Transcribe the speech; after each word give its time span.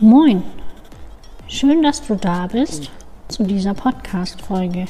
Moin, 0.00 0.44
schön, 1.48 1.82
dass 1.82 2.06
du 2.06 2.14
da 2.14 2.46
bist 2.46 2.90
zu 3.26 3.42
dieser 3.42 3.74
Podcast-Folge. 3.74 4.86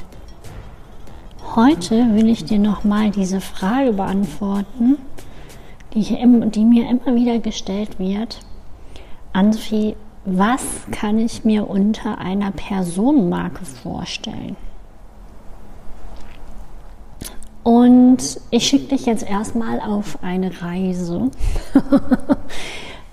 Heute 1.56 2.14
will 2.14 2.28
ich 2.28 2.44
dir 2.44 2.58
nochmal 2.58 3.10
diese 3.10 3.40
Frage 3.40 3.94
beantworten, 3.94 4.98
die, 5.94 6.00
ich, 6.00 6.08
die 6.50 6.64
mir 6.64 6.90
immer 6.90 7.14
wieder 7.14 7.38
gestellt 7.38 7.98
wird. 7.98 8.40
Ansophie, 9.32 9.96
was 10.26 10.62
kann 10.90 11.18
ich 11.18 11.44
mir 11.44 11.68
unter 11.70 12.18
einer 12.18 12.50
Personenmarke 12.50 13.64
vorstellen? 13.64 14.56
Und 17.68 18.40
ich 18.48 18.66
schicke 18.66 18.96
dich 18.96 19.04
jetzt 19.04 19.28
erstmal 19.28 19.78
auf 19.80 20.22
eine 20.22 20.62
Reise. 20.62 21.30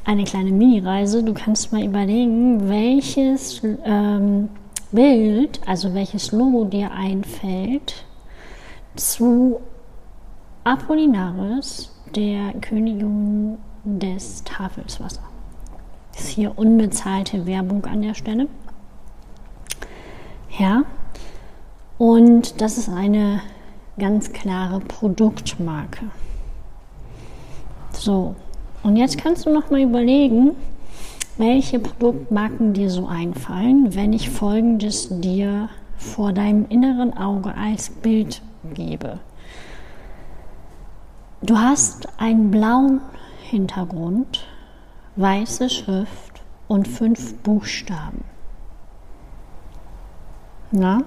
eine 0.05 0.23
kleine 0.23 0.51
Mini-Reise. 0.51 1.23
Du 1.23 1.33
kannst 1.33 1.73
mal 1.73 1.83
überlegen, 1.83 2.69
welches 2.69 3.61
ähm, 3.83 4.47
Bild, 4.93 5.59
also 5.65 5.93
welches 5.93 6.31
Logo 6.31 6.63
dir 6.63 6.89
einfällt 6.93 8.05
zu 8.95 9.59
Apollinaris, 10.63 11.91
der 12.15 12.53
Königin 12.61 13.57
des 13.83 14.41
Tafelswasser. 14.45 15.23
Ist 16.17 16.29
hier 16.29 16.57
unbezahlte 16.57 17.45
Werbung 17.45 17.83
an 17.87 18.01
der 18.01 18.13
Stelle. 18.13 18.47
Ja, 20.57 20.83
und 21.97 22.61
das 22.61 22.77
ist 22.77 22.87
eine 22.87 23.41
ganz 23.97 24.31
klare 24.33 24.79
Produktmarke. 24.79 26.05
So, 27.91 28.35
und 28.83 28.97
jetzt 28.97 29.17
kannst 29.17 29.45
du 29.45 29.53
noch 29.53 29.71
mal 29.71 29.81
überlegen, 29.81 30.51
welche 31.37 31.79
Produktmarken 31.79 32.73
dir 32.73 32.89
so 32.89 33.07
einfallen, 33.07 33.95
wenn 33.95 34.13
ich 34.13 34.29
folgendes 34.29 35.07
dir 35.09 35.69
vor 35.97 36.33
deinem 36.33 36.65
inneren 36.69 37.17
Auge 37.17 37.55
als 37.55 37.89
Bild 37.89 38.41
gebe. 38.73 39.19
Du 41.41 41.57
hast 41.57 42.07
einen 42.19 42.51
blauen 42.51 43.01
Hintergrund, 43.49 44.45
weiße 45.15 45.69
Schrift 45.69 46.41
und 46.67 46.87
fünf 46.87 47.35
Buchstaben. 47.37 48.23
Na, 50.71 51.03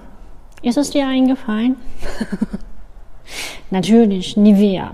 ist 0.61 0.77
es 0.77 0.91
dir 0.91 1.07
eingefallen? 1.07 1.75
Natürlich, 3.71 4.35
Nivea. 4.35 4.91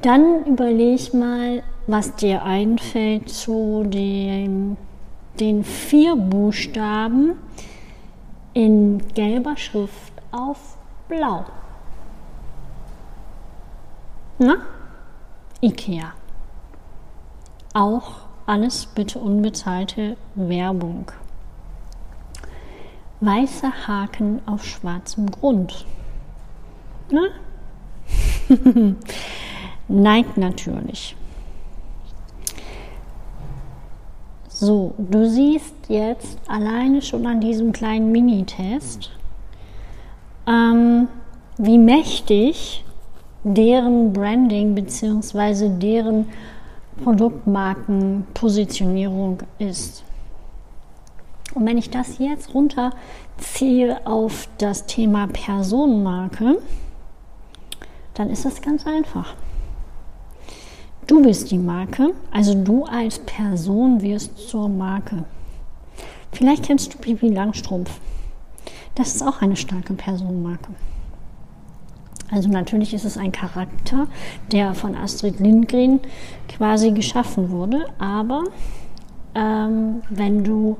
Dann 0.00 0.44
überleg 0.44 1.12
mal, 1.14 1.62
was 1.86 2.14
dir 2.16 2.42
einfällt 2.42 3.28
zu 3.28 3.84
den, 3.86 4.76
den 5.40 5.64
vier 5.64 6.16
Buchstaben 6.16 7.38
in 8.54 9.02
gelber 9.14 9.56
Schrift 9.56 10.12
auf 10.30 10.76
blau. 11.08 11.44
Na? 14.38 14.56
IKEA. 15.62 16.12
Auch 17.74 18.12
alles 18.46 18.86
bitte 18.86 19.18
unbezahlte 19.18 20.16
Werbung. 20.34 21.10
Weißer 23.20 23.86
Haken 23.86 24.40
auf 24.46 24.64
schwarzem 24.64 25.30
Grund. 25.30 25.86
Na? 27.10 27.26
neigt 29.88 30.36
natürlich. 30.36 31.16
So, 34.48 34.94
du 34.98 35.26
siehst 35.28 35.74
jetzt 35.88 36.38
alleine 36.46 37.02
schon 37.02 37.26
an 37.26 37.40
diesem 37.40 37.72
kleinen 37.72 38.12
Minitest, 38.12 39.10
ähm, 40.46 41.08
wie 41.58 41.78
mächtig 41.78 42.84
deren 43.42 44.12
Branding 44.12 44.74
bzw. 44.74 45.70
deren 45.78 46.26
Produktmarkenpositionierung 47.02 49.38
ist. 49.58 50.04
Und 51.54 51.66
wenn 51.66 51.76
ich 51.76 51.90
das 51.90 52.18
jetzt 52.18 52.54
runterziehe 52.54 54.06
auf 54.06 54.48
das 54.58 54.86
Thema 54.86 55.26
Personenmarke, 55.26 56.58
dann 58.14 58.30
ist 58.30 58.44
das 58.44 58.62
ganz 58.62 58.86
einfach. 58.86 59.34
Du 61.06 61.22
bist 61.22 61.50
die 61.50 61.58
Marke, 61.58 62.14
also 62.30 62.54
du 62.54 62.84
als 62.84 63.18
Person 63.18 64.00
wirst 64.00 64.48
zur 64.48 64.68
Marke. 64.68 65.24
Vielleicht 66.32 66.64
kennst 66.64 66.94
du 66.94 66.98
Pipi 66.98 67.28
Langstrumpf. 67.28 68.00
Das 68.94 69.14
ist 69.14 69.22
auch 69.22 69.42
eine 69.42 69.56
starke 69.56 69.92
Personenmarke. 69.92 70.70
Also 72.30 72.48
natürlich 72.48 72.94
ist 72.94 73.04
es 73.04 73.18
ein 73.18 73.32
Charakter, 73.32 74.08
der 74.50 74.74
von 74.74 74.96
Astrid 74.96 75.40
Lindgren 75.40 76.00
quasi 76.48 76.90
geschaffen 76.92 77.50
wurde, 77.50 77.86
aber 77.98 78.44
ähm, 79.34 80.02
wenn 80.08 80.42
du 80.42 80.78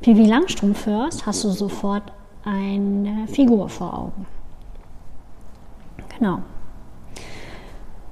Pipi 0.00 0.24
Langstrumpf 0.24 0.86
hörst, 0.86 1.26
hast 1.26 1.44
du 1.44 1.50
sofort 1.50 2.04
eine 2.44 3.28
Figur 3.28 3.68
vor 3.68 3.98
Augen. 3.98 4.26
Genau. 6.18 6.40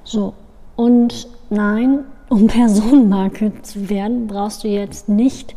So, 0.03 0.33
und 0.75 1.27
nein, 1.49 2.05
um 2.29 2.47
Personenmarke 2.47 3.61
zu 3.61 3.89
werden, 3.89 4.27
brauchst 4.27 4.63
du 4.63 4.67
jetzt 4.67 5.09
nicht 5.09 5.55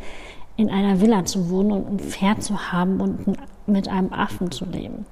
in 0.57 0.71
einer 0.71 1.01
Villa 1.01 1.25
zu 1.25 1.51
wohnen 1.51 1.73
und 1.73 1.91
ein 1.91 1.99
Pferd 1.99 2.43
zu 2.43 2.73
haben 2.73 3.01
und 3.01 3.37
mit 3.67 3.89
einem 3.89 4.13
Affen 4.13 4.51
zu 4.51 4.65
leben. 4.65 5.07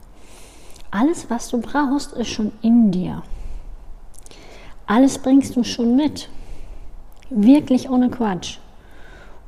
Alles, 0.90 1.30
was 1.30 1.48
du 1.48 1.60
brauchst, 1.60 2.12
ist 2.12 2.28
schon 2.28 2.52
in 2.60 2.90
dir. 2.90 3.22
Alles 4.86 5.18
bringst 5.18 5.56
du 5.56 5.64
schon 5.64 5.96
mit. 5.96 6.28
Wirklich 7.30 7.88
ohne 7.88 8.10
Quatsch. 8.10 8.58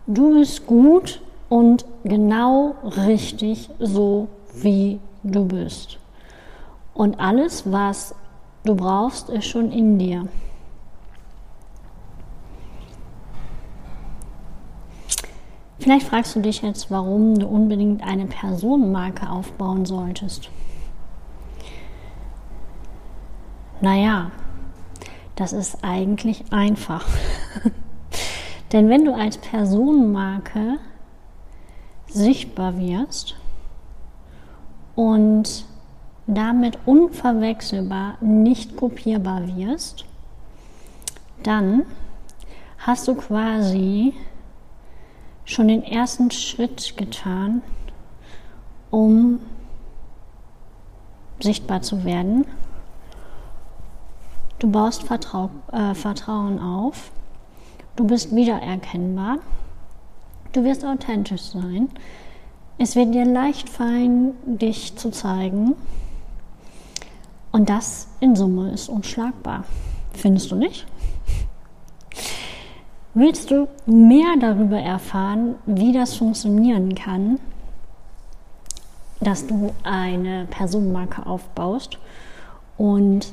Du 0.06 0.34
bist 0.34 0.66
gut 0.66 1.20
und 1.48 1.84
genau 2.02 2.74
richtig 2.82 3.68
so, 3.78 4.28
wie 4.54 4.98
du 5.22 5.44
bist. 5.44 5.98
Und 6.94 7.18
alles, 7.18 7.70
was 7.70 8.14
du 8.64 8.74
brauchst, 8.76 9.28
ist 9.28 9.46
schon 9.46 9.72
in 9.72 9.98
dir. 9.98 10.28
Vielleicht 15.80 16.06
fragst 16.06 16.34
du 16.34 16.40
dich 16.40 16.62
jetzt, 16.62 16.90
warum 16.90 17.38
du 17.38 17.46
unbedingt 17.46 18.02
eine 18.02 18.24
Personenmarke 18.24 19.28
aufbauen 19.28 19.84
solltest. 19.84 20.48
Naja, 23.82 24.30
das 25.36 25.52
ist 25.52 25.84
eigentlich 25.84 26.50
einfach. 26.52 27.06
Denn 28.72 28.88
wenn 28.88 29.04
du 29.04 29.14
als 29.14 29.36
Personenmarke 29.36 30.78
sichtbar 32.06 32.78
wirst 32.78 33.36
und 34.94 35.66
damit 36.26 36.78
unverwechselbar 36.86 38.16
nicht 38.20 38.76
kopierbar 38.76 39.46
wirst, 39.56 40.04
dann 41.42 41.82
hast 42.78 43.08
du 43.08 43.14
quasi 43.14 44.14
schon 45.44 45.68
den 45.68 45.82
ersten 45.82 46.30
Schritt 46.30 46.96
getan, 46.96 47.62
um 48.90 49.40
sichtbar 51.40 51.82
zu 51.82 52.04
werden. 52.04 52.46
Du 54.58 54.70
baust 54.70 55.02
Vertrau 55.02 55.50
äh, 55.72 55.94
Vertrauen 55.94 56.58
auf. 56.58 57.10
Du 57.96 58.06
bist 58.06 58.34
wiedererkennbar. 58.34 59.38
Du 60.52 60.64
wirst 60.64 60.84
authentisch 60.84 61.42
sein. 61.42 61.88
Es 62.78 62.96
wird 62.96 63.14
dir 63.14 63.24
leicht 63.24 63.68
fallen, 63.68 64.34
dich 64.46 64.96
zu 64.96 65.10
zeigen. 65.10 65.74
Und 67.54 67.68
das 67.68 68.08
in 68.18 68.34
Summe 68.34 68.72
ist 68.72 68.88
unschlagbar. 68.88 69.62
Findest 70.12 70.50
du 70.50 70.56
nicht? 70.56 70.88
Willst 73.14 73.48
du 73.52 73.68
mehr 73.86 74.34
darüber 74.40 74.80
erfahren, 74.80 75.54
wie 75.64 75.92
das 75.92 76.16
funktionieren 76.16 76.96
kann, 76.96 77.38
dass 79.20 79.46
du 79.46 79.72
eine 79.84 80.46
Personenmarke 80.50 81.26
aufbaust 81.26 81.98
und 82.76 83.32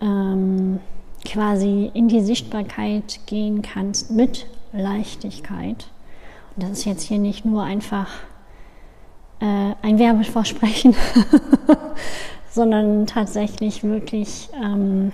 ähm, 0.00 0.80
quasi 1.26 1.90
in 1.92 2.08
die 2.08 2.22
Sichtbarkeit 2.22 3.20
gehen 3.26 3.60
kannst 3.60 4.10
mit 4.10 4.46
Leichtigkeit? 4.72 5.88
Und 6.56 6.62
das 6.62 6.70
ist 6.70 6.84
jetzt 6.86 7.02
hier 7.02 7.18
nicht 7.18 7.44
nur 7.44 7.64
einfach 7.64 8.08
äh, 9.40 9.74
ein 9.82 9.98
Werbeversprechen, 9.98 10.96
sondern 12.58 13.06
tatsächlich 13.06 13.84
wirklich 13.84 14.48
ähm, 14.60 15.12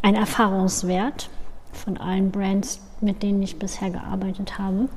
ein 0.00 0.14
Erfahrungswert 0.14 1.28
von 1.72 1.96
allen 1.96 2.30
Brands, 2.30 2.80
mit 3.00 3.24
denen 3.24 3.42
ich 3.42 3.58
bisher 3.58 3.90
gearbeitet 3.90 4.56
habe. 4.56 4.88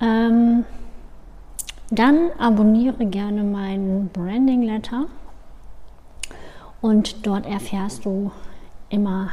Ähm, 0.00 0.64
dann 1.90 2.30
abonniere 2.38 3.06
gerne 3.06 3.42
meinen 3.42 4.08
Branding 4.10 4.62
Letter 4.62 5.06
und 6.80 7.26
dort 7.26 7.44
erfährst 7.44 8.04
du 8.04 8.30
immer 8.90 9.30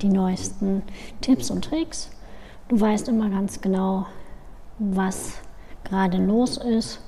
die 0.00 0.08
neuesten 0.08 0.82
Tipps 1.20 1.50
und 1.50 1.62
Tricks. 1.62 2.10
Du 2.68 2.80
weißt 2.80 3.06
immer 3.08 3.28
ganz 3.28 3.60
genau, 3.60 4.06
was 4.78 5.34
gerade 5.84 6.16
los 6.16 6.56
ist 6.56 7.02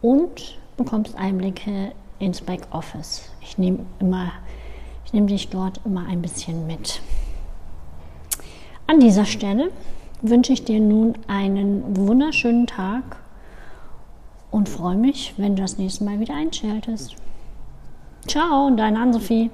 und 0.00 0.58
bekommst 0.78 1.14
Einblicke 1.14 1.92
ins 2.18 2.40
Backoffice. 2.40 3.30
Ich 3.40 3.58
nehme 3.58 3.80
immer, 3.98 4.32
ich 5.04 5.12
nehme 5.12 5.26
dich 5.26 5.48
dort 5.48 5.80
immer 5.84 6.06
ein 6.06 6.22
bisschen 6.22 6.66
mit. 6.66 7.00
An 8.86 9.00
dieser 9.00 9.24
Stelle 9.24 9.70
wünsche 10.22 10.52
ich 10.52 10.64
dir 10.64 10.80
nun 10.80 11.14
einen 11.26 11.96
wunderschönen 11.96 12.66
Tag 12.66 13.18
und 14.50 14.68
freue 14.68 14.96
mich, 14.96 15.34
wenn 15.36 15.56
du 15.56 15.62
das 15.62 15.78
nächste 15.78 16.04
Mal 16.04 16.20
wieder 16.20 16.34
einschaltest. 16.34 17.14
Ciao, 18.26 18.70
deine 18.70 19.00
Ann-Sophie. 19.00 19.50